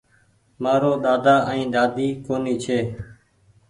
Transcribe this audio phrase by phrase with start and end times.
[0.61, 2.79] مآرو ۮاۮا ائين ۮاۮي ڪونيٚ ڇي